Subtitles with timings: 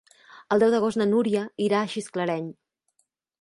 [0.55, 2.49] El deu d'agost na Dúnia irà a Gisclareny.